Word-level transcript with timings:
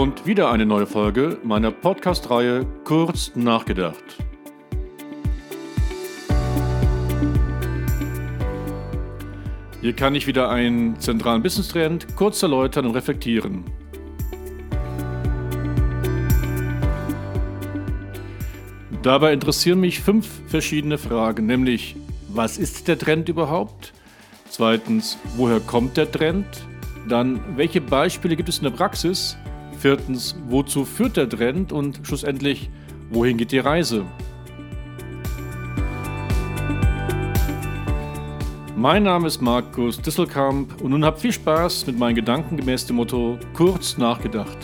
und 0.00 0.24
wieder 0.24 0.50
eine 0.50 0.64
neue 0.64 0.86
Folge 0.86 1.36
meiner 1.42 1.70
Podcast-Reihe 1.70 2.64
Kurz 2.84 3.32
nachgedacht. 3.34 4.02
Hier 9.82 9.92
kann 9.92 10.14
ich 10.14 10.26
wieder 10.26 10.48
einen 10.48 10.98
zentralen 10.98 11.42
Business-Trend 11.42 12.16
kurz 12.16 12.42
erläutern 12.42 12.86
und 12.86 12.94
reflektieren. 12.94 13.64
Dabei 19.02 19.34
interessieren 19.34 19.80
mich 19.80 20.00
fünf 20.00 20.26
verschiedene 20.46 20.96
Fragen, 20.96 21.44
nämlich 21.44 21.94
was 22.28 22.56
ist 22.56 22.88
der 22.88 22.98
Trend 22.98 23.28
überhaupt? 23.28 23.92
Zweitens, 24.48 25.18
woher 25.36 25.60
kommt 25.60 25.98
der 25.98 26.10
Trend? 26.10 26.46
Dann, 27.06 27.42
welche 27.56 27.82
Beispiele 27.82 28.34
gibt 28.34 28.48
es 28.48 28.58
in 28.58 28.64
der 28.64 28.70
Praxis? 28.70 29.36
Viertens, 29.80 30.36
wozu 30.46 30.84
führt 30.84 31.16
der 31.16 31.26
Trend? 31.26 31.72
Und 31.72 32.00
schlussendlich, 32.02 32.68
wohin 33.08 33.38
geht 33.38 33.50
die 33.50 33.60
Reise? 33.60 34.04
Mein 38.76 39.04
Name 39.04 39.26
ist 39.26 39.40
Markus 39.40 39.98
Disselkamp 39.98 40.82
und 40.82 40.90
nun 40.90 41.02
habt 41.02 41.20
viel 41.20 41.32
Spaß 41.32 41.86
mit 41.86 41.98
meinen 41.98 42.14
Gedanken 42.14 42.58
gemäß 42.58 42.84
dem 42.84 42.96
Motto 42.96 43.38
kurz 43.54 43.96
nachgedacht. 43.96 44.58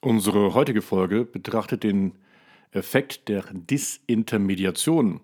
Unsere 0.00 0.54
heutige 0.54 0.80
Folge 0.80 1.24
betrachtet 1.24 1.82
den 1.82 2.12
Effekt 2.72 3.28
der 3.28 3.44
Disintermediation. 3.52 5.20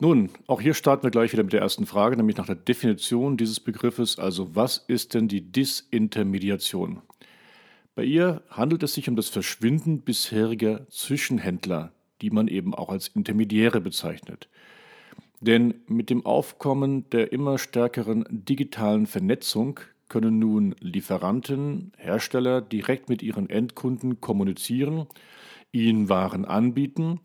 Nun, 0.00 0.30
auch 0.46 0.60
hier 0.60 0.74
starten 0.74 1.04
wir 1.04 1.10
gleich 1.10 1.32
wieder 1.32 1.44
mit 1.44 1.52
der 1.52 1.60
ersten 1.60 1.86
Frage, 1.86 2.16
nämlich 2.16 2.36
nach 2.36 2.46
der 2.46 2.56
Definition 2.56 3.36
dieses 3.36 3.60
Begriffes. 3.60 4.18
Also, 4.18 4.54
was 4.54 4.78
ist 4.88 5.14
denn 5.14 5.28
die 5.28 5.40
Disintermediation? 5.40 7.00
Bei 7.94 8.04
ihr 8.04 8.42
handelt 8.50 8.82
es 8.82 8.94
sich 8.94 9.08
um 9.08 9.14
das 9.14 9.28
Verschwinden 9.28 10.00
bisheriger 10.00 10.86
Zwischenhändler, 10.88 11.92
die 12.22 12.30
man 12.30 12.48
eben 12.48 12.74
auch 12.74 12.88
als 12.88 13.08
Intermediäre 13.08 13.80
bezeichnet. 13.80 14.48
Denn 15.40 15.74
mit 15.86 16.10
dem 16.10 16.26
Aufkommen 16.26 17.08
der 17.10 17.32
immer 17.32 17.58
stärkeren 17.58 18.24
digitalen 18.30 19.06
Vernetzung 19.06 19.78
können 20.08 20.38
nun 20.38 20.74
Lieferanten, 20.80 21.92
Hersteller 21.96 22.60
direkt 22.60 23.08
mit 23.08 23.22
ihren 23.22 23.48
Endkunden 23.48 24.20
kommunizieren, 24.20 25.06
ihnen 25.74 26.08
Waren 26.08 26.44
anbieten, 26.44 27.20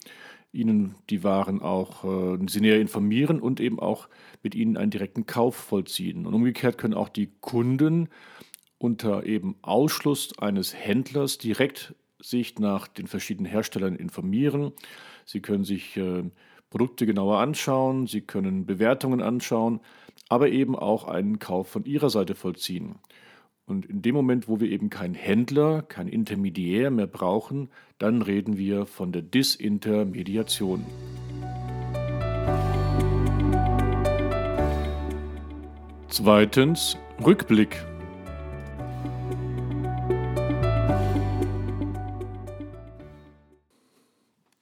ihnen 0.52 0.96
die 1.10 1.24
Waren 1.24 1.62
auch 1.62 2.04
äh, 2.04 2.40
sie 2.48 2.62
näher 2.62 2.82
informieren 2.82 3.40
und 3.40 3.60
eben 3.60 3.80
auch 3.80 4.10
mit 4.42 4.56
ihnen 4.56 4.78
einen 4.78 4.92
direkten 4.92 5.26
Kauf 5.26 5.56
vollziehen. 5.56 6.26
Und 6.26 6.34
umgekehrt 6.34 6.78
können 6.78 6.96
auch 6.96 7.10
die 7.10 7.30
Kunden 7.42 8.10
unter 8.78 9.26
eben 9.26 9.56
Ausschluss 9.62 10.38
eines 10.40 10.74
Händlers 10.74 11.38
direkt 11.38 11.94
sich 12.22 12.58
nach 12.60 12.88
den 12.88 13.08
verschiedenen 13.08 13.50
Herstellern 13.50 13.96
informieren. 13.96 14.74
Sie 15.26 15.42
können 15.42 15.64
sich 15.64 15.96
äh, 15.98 16.24
Produkte 16.70 17.06
genauer 17.06 17.40
anschauen, 17.40 18.08
sie 18.08 18.22
können 18.22 18.66
Bewertungen 18.66 19.22
anschauen, 19.22 19.80
aber 20.28 20.50
eben 20.50 20.76
auch 20.76 21.08
einen 21.08 21.40
Kauf 21.40 21.70
von 21.70 21.86
ihrer 21.86 22.10
Seite 22.10 22.36
vollziehen. 22.36 22.96
Und 23.70 23.86
in 23.86 24.02
dem 24.02 24.16
Moment, 24.16 24.48
wo 24.48 24.60
wir 24.60 24.68
eben 24.68 24.90
keinen 24.90 25.14
Händler, 25.14 25.84
kein 25.84 26.08
Intermediär 26.08 26.90
mehr 26.90 27.06
brauchen, 27.06 27.70
dann 28.00 28.24
reden 28.24 28.58
wir 28.58 28.88
von 28.88 29.12
der 29.12 29.22
Disintermediation. 29.22 30.84
Zweitens 36.08 36.98
Rückblick. 37.24 37.86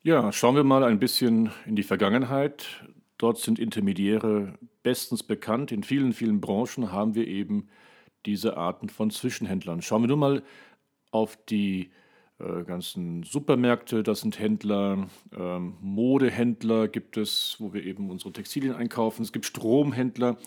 Ja, 0.03 0.33
schauen 0.33 0.55
wir 0.57 0.65
mal 0.65 0.83
ein 0.83 0.99
bisschen 0.99 1.51
in 1.65 1.77
die 1.77 1.83
Vergangenheit. 1.83 2.85
Dort 3.17 3.37
sind 3.37 3.57
Intermediäre 3.57 4.55
bestens 4.83 5.23
bekannt. 5.23 5.71
In 5.71 5.83
vielen, 5.83 6.11
vielen 6.11 6.41
Branchen 6.41 6.91
haben 6.91 7.15
wir 7.15 7.25
eben 7.25 7.69
diese 8.27 8.57
Arten 8.57 8.89
von 8.89 9.09
Zwischenhändlern. 9.09 9.81
Schauen 9.81 10.03
wir 10.03 10.07
nur 10.07 10.17
mal 10.17 10.43
auf 11.11 11.37
die 11.45 11.91
äh, 12.39 12.63
ganzen 12.63 13.23
Supermärkte, 13.23 14.03
das 14.03 14.21
sind 14.21 14.37
Händler, 14.37 15.07
ähm, 15.35 15.77
Modehändler 15.81 16.87
gibt 16.87 17.17
es, 17.17 17.55
wo 17.59 17.73
wir 17.73 17.83
eben 17.83 18.11
unsere 18.11 18.33
Textilien 18.33 18.75
einkaufen. 18.75 19.23
Es 19.23 19.31
gibt 19.31 19.45
Stromhändler. 19.45 20.37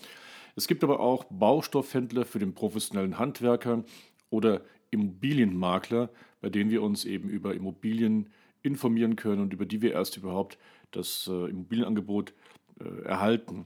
Es 0.55 0.67
gibt 0.67 0.83
aber 0.83 0.99
auch 0.99 1.25
Baustoffhändler 1.25 2.23
für 2.25 2.39
den 2.39 2.53
professionellen 2.53 3.17
Handwerker 3.17 3.83
oder 4.29 4.61
Immobilienmakler, 4.91 6.09
bei 6.39 6.49
denen 6.49 6.69
wir 6.69 6.83
uns 6.83 7.03
eben 7.03 7.29
über 7.29 7.55
Immobilien 7.55 8.29
informieren 8.61 9.15
können 9.15 9.41
und 9.41 9.53
über 9.53 9.65
die 9.65 9.81
wir 9.81 9.93
erst 9.93 10.17
überhaupt 10.17 10.57
das 10.91 11.27
äh, 11.31 11.49
Immobilienangebot 11.49 12.33
äh, 12.79 13.03
erhalten. 13.03 13.65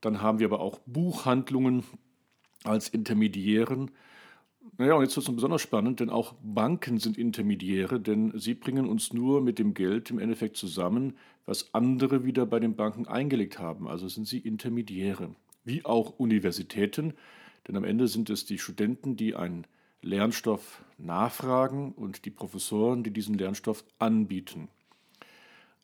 Dann 0.00 0.22
haben 0.22 0.38
wir 0.38 0.46
aber 0.46 0.60
auch 0.60 0.78
Buchhandlungen 0.86 1.84
als 2.64 2.88
Intermediären. 2.88 3.90
Naja, 4.76 4.94
und 4.94 5.02
jetzt 5.02 5.16
wird 5.16 5.28
es 5.28 5.34
besonders 5.34 5.62
spannend, 5.62 6.00
denn 6.00 6.10
auch 6.10 6.34
Banken 6.42 6.98
sind 6.98 7.18
Intermediäre, 7.18 8.00
denn 8.00 8.38
sie 8.38 8.54
bringen 8.54 8.86
uns 8.86 9.12
nur 9.12 9.40
mit 9.40 9.58
dem 9.58 9.74
Geld 9.74 10.10
im 10.10 10.18
Endeffekt 10.18 10.56
zusammen, 10.56 11.16
was 11.46 11.74
andere 11.74 12.24
wieder 12.24 12.46
bei 12.46 12.60
den 12.60 12.76
Banken 12.76 13.06
eingelegt 13.06 13.58
haben. 13.58 13.88
Also 13.88 14.08
sind 14.08 14.26
sie 14.26 14.38
Intermediäre. 14.38 15.34
Wie 15.64 15.84
auch 15.84 16.18
Universitäten, 16.18 17.14
denn 17.66 17.76
am 17.76 17.84
Ende 17.84 18.08
sind 18.08 18.30
es 18.30 18.46
die 18.46 18.58
Studenten, 18.58 19.16
die 19.16 19.34
einen 19.34 19.66
Lernstoff 20.02 20.82
nachfragen 20.98 21.92
und 21.92 22.24
die 22.24 22.30
Professoren, 22.30 23.02
die 23.02 23.10
diesen 23.10 23.36
Lernstoff 23.36 23.84
anbieten. 23.98 24.68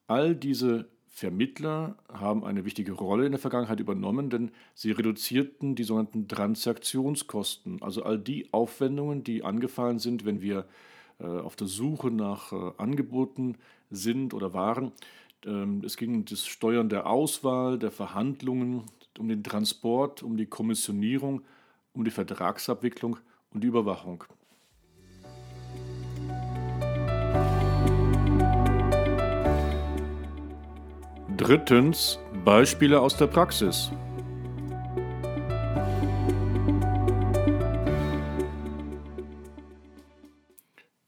All 0.07 0.35
diese 0.35 0.89
Vermittler 1.17 1.97
haben 2.13 2.45
eine 2.45 2.67
wichtige 2.67 2.93
Rolle 2.93 3.25
in 3.25 3.33
der 3.33 3.39
Vergangenheit 3.39 3.81
übernommen, 3.81 4.29
denn 4.29 4.51
sie 4.75 4.91
reduzierten 4.91 5.75
die 5.75 5.83
sogenannten 5.83 6.29
Transaktionskosten, 6.29 7.81
also 7.81 8.03
all 8.03 8.19
die 8.19 8.53
Aufwendungen, 8.53 9.25
die 9.25 9.43
angefallen 9.43 9.99
sind, 9.99 10.27
wenn 10.27 10.43
wir 10.43 10.67
äh, 11.19 11.25
auf 11.25 11.57
der 11.57 11.69
Suche 11.69 12.11
nach 12.11 12.53
äh, 12.53 12.73
Angeboten 12.77 13.57
sind 13.91 14.35
oder 14.35 14.53
waren. 14.53 14.93
Ähm, 15.47 15.81
es 15.87 15.97
ging 15.97 16.17
um 16.17 16.25
das 16.27 16.47
Steuern 16.47 16.91
der 16.91 17.07
Auswahl, 17.07 17.79
der 17.79 17.93
Verhandlungen, 17.93 18.83
um 19.19 19.29
den 19.29 19.43
Transport, 19.43 20.23
um 20.23 20.37
die 20.37 20.45
Kommissionierung, 20.45 21.41
um 21.95 22.05
die 22.05 22.11
Vertragsabwicklung 22.11 23.17
und 23.55 23.65
die 23.65 23.69
Überwachung. 23.69 24.25
Drittens 31.37 32.19
Beispiele 32.47 32.99
aus 32.99 33.15
der 33.19 33.27
Praxis. 33.27 33.91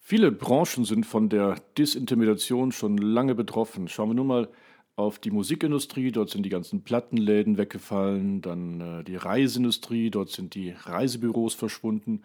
Viele 0.01 0.31
Branchen 0.31 0.85
sind 0.85 1.07
von 1.07 1.31
der 1.31 1.57
Disintermediation 1.79 2.73
schon 2.73 2.99
lange 2.99 3.35
betroffen. 3.35 3.89
Schauen 3.89 4.11
wir 4.11 4.15
nur 4.15 4.27
mal 4.27 4.49
auf 4.97 5.19
die 5.19 5.31
Musikindustrie, 5.31 6.13
dort 6.13 6.29
sind 6.29 6.43
die 6.43 6.51
ganzen 6.51 6.83
Plattenläden 6.83 7.57
weggefallen, 7.57 8.43
dann 8.43 8.81
äh, 8.81 9.05
die 9.05 9.17
Reiseindustrie, 9.17 10.11
dort 10.11 10.29
sind 10.29 10.55
die 10.55 10.71
Reisebüros 10.71 11.55
verschwunden 11.55 12.23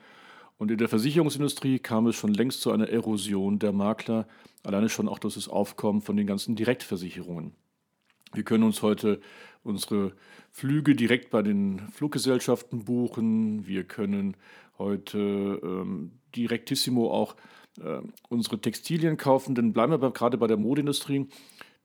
und 0.58 0.72
in 0.72 0.78
der 0.78 0.90
Versicherungsindustrie 0.90 1.80
kam 1.80 2.08
es 2.08 2.16
schon 2.16 2.34
längst 2.34 2.62
zu 2.62 2.72
einer 2.72 2.90
Erosion 2.90 3.60
der 3.60 3.72
Makler, 3.72 4.28
alleine 4.64 4.90
schon 4.90 5.08
auch 5.08 5.20
durch 5.20 5.36
das 5.36 5.48
Aufkommen 5.48 6.02
von 6.02 6.18
den 6.18 6.28
ganzen 6.28 6.56
Direktversicherungen. 6.56 7.54
Wir 8.34 8.44
können 8.44 8.64
uns 8.64 8.82
heute 8.82 9.22
unsere 9.64 10.14
Flüge 10.52 10.96
direkt 10.96 11.30
bei 11.30 11.42
den 11.42 11.80
Fluggesellschaften 11.90 12.86
buchen. 12.86 13.66
Wir 13.68 13.84
können 13.84 14.36
heute 14.78 15.60
ähm, 15.64 16.12
direktissimo 16.36 17.12
auch 17.12 17.36
äh, 17.80 18.00
unsere 18.30 18.60
Textilien 18.60 19.18
kaufen. 19.18 19.56
Denn 19.56 19.74
bleiben 19.74 20.02
wir 20.02 20.12
gerade 20.12 20.38
bei 20.38 20.48
der 20.48 20.58
Modeindustrie. 20.58 21.28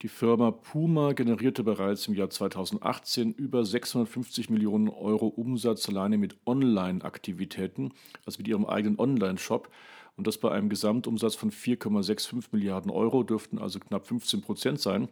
Die 0.02 0.08
Firma 0.08 0.52
Puma 0.52 1.12
generierte 1.12 1.64
bereits 1.64 2.06
im 2.06 2.14
Jahr 2.14 2.30
2018 2.30 3.34
über 3.34 3.64
650 3.64 4.48
Millionen 4.48 4.88
Euro 4.88 5.26
Umsatz 5.26 5.88
alleine 5.88 6.18
mit 6.18 6.36
Online-Aktivitäten, 6.46 7.92
also 8.24 8.38
mit 8.38 8.46
ihrem 8.46 8.64
eigenen 8.64 8.98
Online-Shop. 8.98 9.68
Und 10.16 10.26
das 10.26 10.38
bei 10.38 10.52
einem 10.52 10.68
Gesamtumsatz 10.68 11.34
von 11.34 11.50
4,65 11.50 12.46
Milliarden 12.52 12.90
Euro 12.90 13.22
dürften 13.24 13.58
also 13.58 13.80
knapp 13.80 14.06
15 14.06 14.40
Prozent 14.40 14.80
sein. 14.80 15.08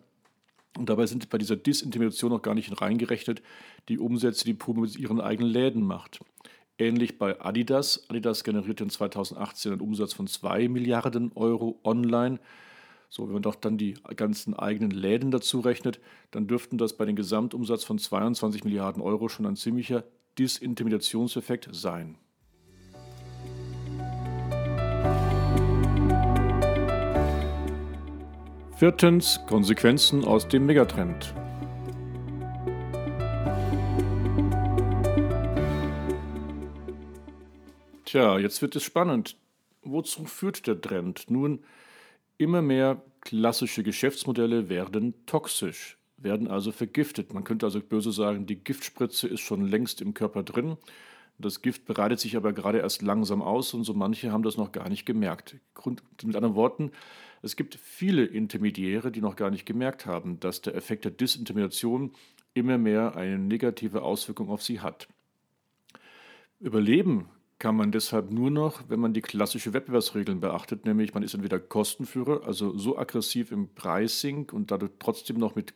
Und 0.76 0.88
dabei 0.88 1.06
sind 1.06 1.30
bei 1.30 1.38
dieser 1.38 1.56
Disintermediation 1.56 2.30
noch 2.30 2.42
gar 2.42 2.54
nicht 2.54 2.80
reingerechnet 2.80 3.42
die 3.88 3.98
Umsätze, 3.98 4.44
die 4.44 4.54
Puma 4.54 4.82
mit 4.82 4.96
ihren 4.96 5.20
eigenen 5.20 5.50
Läden 5.50 5.82
macht. 5.82 6.20
Ähnlich 6.78 7.18
bei 7.18 7.40
Adidas. 7.40 8.04
Adidas 8.10 8.44
generierte 8.44 8.84
in 8.84 8.90
2018 8.90 9.72
einen 9.72 9.80
Umsatz 9.80 10.12
von 10.12 10.26
2 10.26 10.68
Milliarden 10.68 11.32
Euro 11.34 11.80
online. 11.84 12.38
So, 13.08 13.26
wenn 13.26 13.34
man 13.34 13.42
doch 13.42 13.54
dann 13.54 13.78
die 13.78 13.94
ganzen 14.16 14.52
eigenen 14.54 14.90
Läden 14.90 15.30
dazu 15.30 15.60
rechnet, 15.60 16.00
dann 16.32 16.46
dürften 16.46 16.76
das 16.76 16.96
bei 16.96 17.06
dem 17.06 17.16
Gesamtumsatz 17.16 17.84
von 17.84 17.98
22 17.98 18.64
Milliarden 18.64 19.00
Euro 19.00 19.28
schon 19.28 19.46
ein 19.46 19.56
ziemlicher 19.56 20.04
Disintimidationseffekt 20.38 21.68
sein. 21.72 22.18
Viertens 28.78 29.40
Konsequenzen 29.46 30.22
aus 30.26 30.48
dem 30.48 30.66
Megatrend. 30.66 31.32
Tja, 38.04 38.38
jetzt 38.38 38.60
wird 38.60 38.76
es 38.76 38.82
spannend. 38.82 39.38
Wozu 39.80 40.26
führt 40.26 40.66
der 40.66 40.78
Trend? 40.78 41.30
Nun, 41.30 41.64
immer 42.36 42.60
mehr 42.60 43.02
klassische 43.22 43.82
Geschäftsmodelle 43.82 44.68
werden 44.68 45.14
toxisch, 45.24 45.96
werden 46.18 46.46
also 46.46 46.70
vergiftet. 46.70 47.32
Man 47.32 47.44
könnte 47.44 47.64
also 47.64 47.80
böse 47.80 48.12
sagen, 48.12 48.44
die 48.44 48.62
Giftspritze 48.62 49.26
ist 49.26 49.40
schon 49.40 49.66
längst 49.66 50.02
im 50.02 50.12
Körper 50.12 50.42
drin. 50.42 50.76
Das 51.38 51.60
Gift 51.60 51.84
breitet 51.84 52.18
sich 52.18 52.36
aber 52.36 52.52
gerade 52.52 52.78
erst 52.78 53.02
langsam 53.02 53.42
aus 53.42 53.74
und 53.74 53.84
so 53.84 53.92
manche 53.92 54.32
haben 54.32 54.42
das 54.42 54.56
noch 54.56 54.72
gar 54.72 54.88
nicht 54.88 55.04
gemerkt. 55.04 55.56
Grund, 55.74 56.02
mit 56.24 56.34
anderen 56.34 56.54
Worten, 56.54 56.92
es 57.42 57.56
gibt 57.56 57.74
viele 57.74 58.24
Intermediäre, 58.24 59.12
die 59.12 59.20
noch 59.20 59.36
gar 59.36 59.50
nicht 59.50 59.66
gemerkt 59.66 60.06
haben, 60.06 60.40
dass 60.40 60.62
der 60.62 60.74
Effekt 60.74 61.04
der 61.04 61.12
Disintermediation 61.12 62.12
immer 62.54 62.78
mehr 62.78 63.16
eine 63.16 63.38
negative 63.38 64.02
Auswirkung 64.02 64.48
auf 64.48 64.62
sie 64.62 64.80
hat. 64.80 65.08
Überleben 66.58 67.28
kann 67.58 67.76
man 67.76 67.92
deshalb 67.92 68.30
nur 68.30 68.50
noch, 68.50 68.88
wenn 68.88 69.00
man 69.00 69.12
die 69.12 69.22
klassische 69.22 69.72
Wettbewerbsregeln 69.72 70.40
beachtet, 70.40 70.84
nämlich 70.84 71.14
man 71.14 71.22
ist 71.22 71.34
entweder 71.34 71.58
Kostenführer, 71.58 72.46
also 72.46 72.76
so 72.76 72.98
aggressiv 72.98 73.50
im 73.50 73.68
Pricing 73.74 74.50
und 74.50 74.70
dadurch 74.70 74.92
trotzdem 74.98 75.38
noch 75.38 75.54
mit 75.54 75.74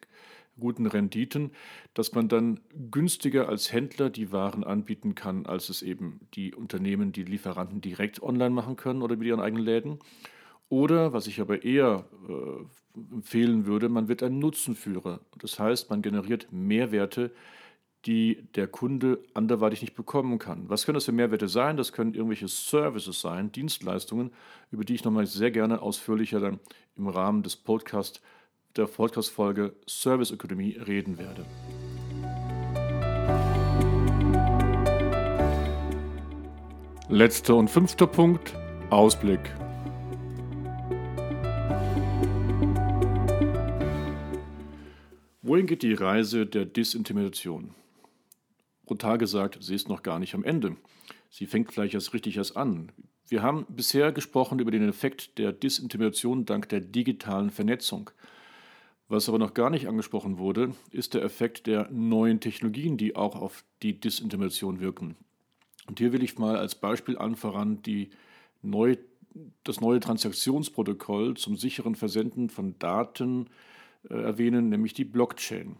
guten 0.60 0.86
Renditen, 0.86 1.50
dass 1.94 2.12
man 2.12 2.28
dann 2.28 2.60
günstiger 2.90 3.48
als 3.48 3.72
Händler 3.72 4.10
die 4.10 4.32
Waren 4.32 4.62
anbieten 4.62 5.14
kann, 5.14 5.46
als 5.46 5.68
es 5.68 5.82
eben 5.82 6.20
die 6.34 6.54
Unternehmen, 6.54 7.12
die 7.12 7.24
Lieferanten 7.24 7.80
direkt 7.80 8.22
online 8.22 8.50
machen 8.50 8.76
können 8.76 9.02
oder 9.02 9.16
mit 9.16 9.26
ihren 9.26 9.40
eigenen 9.40 9.64
Läden. 9.64 9.98
Oder, 10.68 11.12
was 11.12 11.26
ich 11.26 11.40
aber 11.40 11.64
eher 11.64 12.04
äh, 12.28 13.02
empfehlen 13.12 13.66
würde, 13.66 13.88
man 13.88 14.06
wird 14.06 14.22
ein 14.22 14.38
Nutzenführer. 14.38 15.20
Das 15.38 15.58
heißt, 15.58 15.90
man 15.90 16.00
generiert 16.00 16.52
Mehrwerte, 16.52 17.32
die 18.06 18.46
der 18.54 18.66
Kunde 18.66 19.18
anderweitig 19.34 19.82
nicht 19.82 19.94
bekommen 19.94 20.38
kann. 20.38 20.68
Was 20.68 20.86
können 20.86 20.94
das 20.94 21.04
für 21.04 21.12
Mehrwerte 21.12 21.48
sein? 21.48 21.76
Das 21.76 21.92
können 21.92 22.14
irgendwelche 22.14 22.48
Services 22.48 23.20
sein, 23.20 23.52
Dienstleistungen, 23.52 24.30
über 24.70 24.84
die 24.84 24.94
ich 24.94 25.04
nochmal 25.04 25.26
sehr 25.26 25.50
gerne 25.50 25.82
ausführlicher 25.82 26.40
dann 26.40 26.60
im 26.96 27.08
Rahmen 27.08 27.42
des 27.42 27.56
Podcast, 27.56 28.22
der 28.76 28.86
Podcast-Folge 28.86 29.74
Service 29.88 30.30
Ökonomie 30.30 30.76
reden 30.76 31.18
werde. 31.18 31.44
Letzter 37.08 37.56
und 37.56 37.68
fünfter 37.68 38.06
Punkt, 38.06 38.54
Ausblick. 38.90 39.40
Wohin 45.42 45.66
geht 45.66 45.82
die 45.82 45.94
Reise 45.94 46.46
der 46.46 46.64
Disintimidation? 46.64 47.74
Brutal 48.86 49.18
gesagt, 49.18 49.58
sie 49.60 49.74
ist 49.74 49.88
noch 49.88 50.04
gar 50.04 50.20
nicht 50.20 50.34
am 50.34 50.44
Ende. 50.44 50.76
Sie 51.28 51.46
fängt 51.46 51.72
vielleicht 51.72 51.94
erst 51.94 52.14
richtig 52.14 52.36
erst 52.36 52.56
an. 52.56 52.92
Wir 53.26 53.42
haben 53.42 53.66
bisher 53.68 54.12
gesprochen 54.12 54.60
über 54.60 54.70
den 54.70 54.88
Effekt 54.88 55.38
der 55.38 55.52
Disintimidation 55.52 56.44
dank 56.44 56.68
der 56.68 56.80
digitalen 56.80 57.50
Vernetzung. 57.50 58.10
Was 59.10 59.28
aber 59.28 59.40
noch 59.40 59.54
gar 59.54 59.70
nicht 59.70 59.88
angesprochen 59.88 60.38
wurde, 60.38 60.72
ist 60.92 61.14
der 61.14 61.24
Effekt 61.24 61.66
der 61.66 61.90
neuen 61.90 62.38
Technologien, 62.38 62.96
die 62.96 63.16
auch 63.16 63.34
auf 63.34 63.64
die 63.82 63.98
Disintimidation 63.98 64.78
wirken. 64.78 65.16
Und 65.88 65.98
hier 65.98 66.12
will 66.12 66.22
ich 66.22 66.38
mal 66.38 66.56
als 66.56 66.76
Beispiel 66.76 67.18
anvoran 67.18 67.82
die 67.82 68.10
neu, 68.62 68.96
das 69.64 69.80
neue 69.80 69.98
Transaktionsprotokoll 69.98 71.36
zum 71.36 71.56
sicheren 71.56 71.96
Versenden 71.96 72.50
von 72.50 72.78
Daten 72.78 73.48
äh, 74.08 74.14
erwähnen, 74.14 74.68
nämlich 74.68 74.94
die 74.94 75.04
Blockchain. 75.04 75.74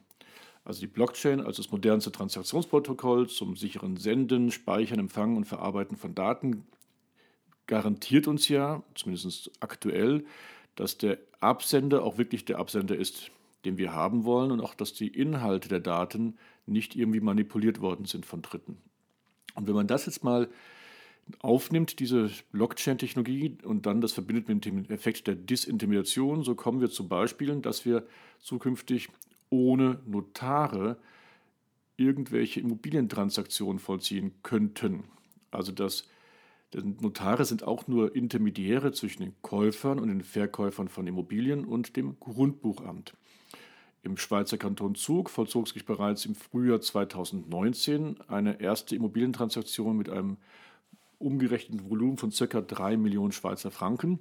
Also 0.64 0.80
die 0.80 0.88
Blockchain 0.88 1.40
als 1.40 1.58
das 1.58 1.70
modernste 1.70 2.10
Transaktionsprotokoll 2.10 3.28
zum 3.28 3.54
sicheren 3.54 3.96
Senden, 3.96 4.50
Speichern, 4.50 4.98
Empfangen 4.98 5.36
und 5.36 5.44
Verarbeiten 5.44 5.96
von 5.96 6.16
Daten 6.16 6.64
garantiert 7.68 8.26
uns 8.26 8.48
ja, 8.48 8.82
zumindest 8.96 9.52
aktuell, 9.60 10.24
dass 10.80 10.96
der 10.96 11.18
Absender 11.40 12.02
auch 12.02 12.16
wirklich 12.16 12.46
der 12.46 12.58
Absender 12.58 12.96
ist, 12.96 13.30
den 13.66 13.76
wir 13.76 13.92
haben 13.92 14.24
wollen 14.24 14.50
und 14.50 14.60
auch, 14.60 14.74
dass 14.74 14.94
die 14.94 15.08
Inhalte 15.08 15.68
der 15.68 15.80
Daten 15.80 16.38
nicht 16.66 16.96
irgendwie 16.96 17.20
manipuliert 17.20 17.80
worden 17.82 18.06
sind 18.06 18.24
von 18.24 18.40
Dritten. 18.40 18.78
Und 19.54 19.66
wenn 19.66 19.74
man 19.74 19.86
das 19.86 20.06
jetzt 20.06 20.24
mal 20.24 20.48
aufnimmt, 21.40 22.00
diese 22.00 22.30
Blockchain-Technologie, 22.52 23.58
und 23.62 23.84
dann 23.84 24.00
das 24.00 24.12
verbindet 24.12 24.48
mit 24.48 24.64
dem 24.64 24.86
Effekt 24.86 25.26
der 25.26 25.34
Disintimidation, 25.34 26.42
so 26.44 26.54
kommen 26.54 26.80
wir 26.80 26.90
zu 26.90 27.08
Beispielen, 27.08 27.60
dass 27.60 27.84
wir 27.84 28.06
zukünftig 28.38 29.08
ohne 29.50 30.00
Notare 30.06 30.96
irgendwelche 31.98 32.60
Immobilientransaktionen 32.60 33.78
vollziehen 33.78 34.32
könnten. 34.42 35.04
Also 35.50 35.72
dass 35.72 36.08
denn 36.72 36.96
Notare 37.00 37.44
sind 37.44 37.64
auch 37.64 37.88
nur 37.88 38.14
Intermediäre 38.14 38.92
zwischen 38.92 39.22
den 39.22 39.34
Käufern 39.42 39.98
und 39.98 40.08
den 40.08 40.22
Verkäufern 40.22 40.88
von 40.88 41.06
Immobilien 41.06 41.64
und 41.64 41.96
dem 41.96 42.18
Grundbuchamt. 42.20 43.14
Im 44.02 44.16
Schweizer 44.16 44.56
Kanton 44.56 44.94
Zug 44.94 45.28
vollzog 45.28 45.68
sich 45.68 45.84
bereits 45.84 46.24
im 46.24 46.34
Frühjahr 46.34 46.80
2019 46.80 48.18
eine 48.28 48.58
erste 48.60 48.96
Immobilientransaktion 48.96 49.94
mit 49.96 50.08
einem 50.08 50.38
umgerechneten 51.18 51.90
Volumen 51.90 52.16
von 52.16 52.30
ca. 52.30 52.62
3 52.62 52.96
Millionen 52.96 53.32
Schweizer 53.32 53.70
Franken. 53.70 54.20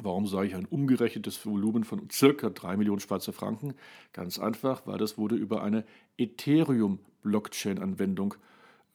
Warum 0.00 0.26
sage 0.26 0.48
ich 0.48 0.54
ein 0.54 0.64
umgerechnetes 0.64 1.44
Volumen 1.46 1.84
von 1.84 2.08
ca. 2.08 2.50
3 2.50 2.76
Millionen 2.76 3.00
Schweizer 3.00 3.32
Franken? 3.32 3.74
Ganz 4.12 4.40
einfach, 4.40 4.84
weil 4.86 4.98
das 4.98 5.16
wurde 5.16 5.36
über 5.36 5.62
eine 5.62 5.84
Ethereum-Blockchain-Anwendung 6.16 8.34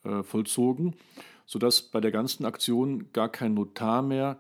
äh, 0.03 0.22
vollzogen, 0.24 0.98
sodass 1.46 1.82
bei 1.82 2.00
der 2.00 2.12
ganzen 2.12 2.46
Aktion 2.46 3.12
gar 3.14 3.30
kein 3.30 3.54
Notar 3.54 4.02
mehr 4.02 4.40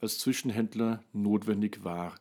als 0.00 0.18
Zwischenhändler 0.18 1.02
notwendig 1.12 1.84
war. 1.84 2.14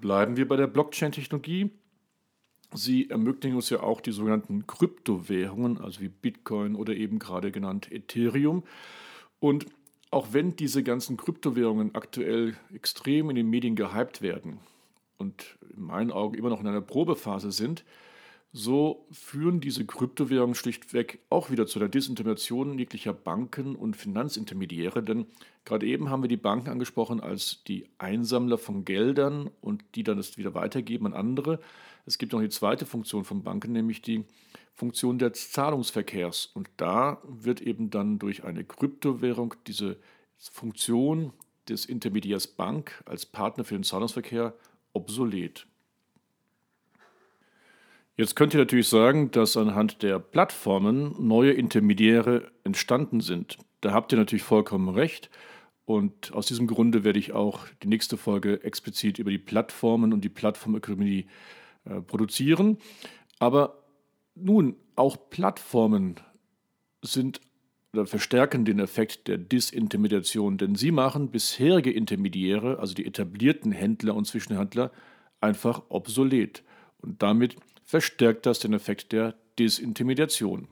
Bleiben 0.00 0.36
wir 0.36 0.48
bei 0.48 0.56
der 0.56 0.66
Blockchain-Technologie. 0.66 1.70
Sie 2.72 3.10
ermöglichen 3.10 3.56
uns 3.56 3.68
ja 3.68 3.82
auch 3.82 4.00
die 4.00 4.12
sogenannten 4.12 4.66
Kryptowährungen, 4.66 5.78
also 5.78 6.00
wie 6.00 6.08
Bitcoin 6.08 6.74
oder 6.74 6.94
eben 6.94 7.18
gerade 7.18 7.50
genannt 7.50 7.90
Ethereum. 7.90 8.62
Und 9.40 9.66
auch 10.10 10.32
wenn 10.32 10.56
diese 10.56 10.82
ganzen 10.82 11.16
Kryptowährungen 11.16 11.94
aktuell 11.94 12.56
extrem 12.72 13.30
in 13.30 13.36
den 13.36 13.50
Medien 13.50 13.76
gehypt 13.76 14.22
werden 14.22 14.58
und 15.18 15.58
in 15.74 15.82
meinen 15.82 16.10
Augen 16.10 16.36
immer 16.36 16.48
noch 16.48 16.60
in 16.60 16.66
einer 16.66 16.80
Probephase 16.80 17.52
sind, 17.52 17.84
so 18.52 19.06
führen 19.12 19.60
diese 19.60 19.86
Kryptowährungen 19.86 20.56
schlichtweg 20.56 21.20
auch 21.30 21.50
wieder 21.50 21.66
zu 21.66 21.78
der 21.78 21.88
Disintervention 21.88 22.78
jeglicher 22.78 23.12
Banken 23.12 23.76
und 23.76 23.96
Finanzintermediäre, 23.96 25.02
denn 25.02 25.26
gerade 25.64 25.86
eben 25.86 26.10
haben 26.10 26.22
wir 26.22 26.28
die 26.28 26.36
Banken 26.36 26.68
angesprochen 26.68 27.20
als 27.20 27.62
die 27.64 27.88
Einsammler 27.98 28.58
von 28.58 28.84
Geldern 28.84 29.50
und 29.60 29.84
die 29.94 30.02
dann 30.02 30.18
es 30.18 30.36
wieder 30.36 30.54
weitergeben 30.54 31.06
an 31.06 31.14
andere. 31.14 31.60
Es 32.06 32.18
gibt 32.18 32.32
noch 32.32 32.40
die 32.40 32.48
zweite 32.48 32.86
Funktion 32.86 33.24
von 33.24 33.44
Banken, 33.44 33.72
nämlich 33.72 34.02
die 34.02 34.24
Funktion 34.74 35.18
des 35.18 35.52
Zahlungsverkehrs. 35.52 36.46
Und 36.46 36.70
da 36.76 37.22
wird 37.24 37.60
eben 37.60 37.90
dann 37.90 38.18
durch 38.18 38.42
eine 38.44 38.64
Kryptowährung 38.64 39.54
diese 39.66 39.96
Funktion 40.38 41.32
des 41.68 41.84
Intermediärs 41.84 42.48
Bank 42.48 43.02
als 43.06 43.26
Partner 43.26 43.62
für 43.62 43.74
den 43.74 43.84
Zahlungsverkehr 43.84 44.54
obsolet. 44.92 45.66
Jetzt 48.20 48.36
könnt 48.36 48.52
ihr 48.52 48.60
natürlich 48.60 48.86
sagen, 48.86 49.30
dass 49.30 49.56
anhand 49.56 50.02
der 50.02 50.18
Plattformen 50.18 51.14
neue 51.26 51.52
Intermediäre 51.52 52.52
entstanden 52.64 53.22
sind. 53.22 53.56
Da 53.80 53.92
habt 53.92 54.12
ihr 54.12 54.18
natürlich 54.18 54.42
vollkommen 54.42 54.90
recht. 54.90 55.30
Und 55.86 56.30
aus 56.34 56.44
diesem 56.44 56.66
Grunde 56.66 57.02
werde 57.02 57.18
ich 57.18 57.32
auch 57.32 57.66
die 57.82 57.88
nächste 57.88 58.18
Folge 58.18 58.62
explizit 58.62 59.18
über 59.18 59.30
die 59.30 59.38
Plattformen 59.38 60.12
und 60.12 60.20
die 60.20 60.28
Plattformökonomie 60.28 61.28
äh, 61.86 62.02
produzieren. 62.02 62.76
Aber 63.38 63.84
nun, 64.34 64.76
auch 64.96 65.16
Plattformen 65.30 66.16
sind 67.00 67.40
oder 67.94 68.04
verstärken 68.04 68.66
den 68.66 68.80
Effekt 68.80 69.28
der 69.28 69.38
Disintermediation, 69.38 70.58
denn 70.58 70.74
sie 70.74 70.90
machen 70.90 71.30
bisherige 71.30 71.90
Intermediäre, 71.90 72.80
also 72.80 72.92
die 72.92 73.06
etablierten 73.06 73.72
Händler 73.72 74.14
und 74.14 74.26
Zwischenhändler, 74.26 74.92
einfach 75.40 75.84
obsolet. 75.88 76.62
Und 76.98 77.22
damit 77.22 77.56
verstärkt 77.90 78.46
das 78.46 78.60
den 78.60 78.72
Effekt 78.72 79.10
der 79.10 79.34
Desintimidation. 79.58 80.68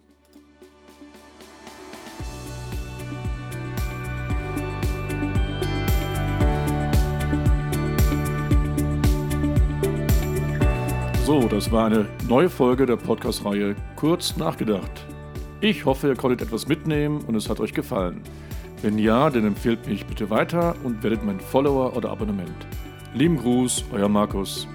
So, 11.24 11.48
das 11.48 11.72
war 11.72 11.86
eine 11.86 12.08
neue 12.28 12.48
Folge 12.48 12.86
der 12.86 12.96
Podcast-Reihe 12.96 13.74
Kurz 13.96 14.36
nachgedacht. 14.36 15.04
Ich 15.60 15.84
hoffe, 15.84 16.06
ihr 16.06 16.14
konntet 16.14 16.42
etwas 16.42 16.68
mitnehmen 16.68 17.20
und 17.26 17.34
es 17.34 17.50
hat 17.50 17.58
euch 17.58 17.74
gefallen. 17.74 18.22
Wenn 18.80 18.96
ja, 18.96 19.28
dann 19.28 19.44
empfehlt 19.44 19.88
mich 19.88 20.06
bitte 20.06 20.30
weiter 20.30 20.76
und 20.84 21.02
werdet 21.02 21.24
mein 21.24 21.40
Follower 21.40 21.96
oder 21.96 22.10
Abonnement. 22.10 22.66
Lieben 23.12 23.38
Gruß, 23.38 23.86
euer 23.90 24.08
Markus. 24.08 24.68